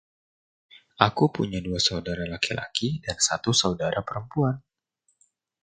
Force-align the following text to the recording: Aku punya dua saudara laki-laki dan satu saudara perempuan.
Aku 1.07 1.23
punya 1.35 1.59
dua 1.67 1.77
saudara 1.87 2.23
laki-laki 2.33 2.87
dan 3.05 3.17
satu 3.27 3.51
saudara 3.61 3.99
perempuan. 4.07 4.55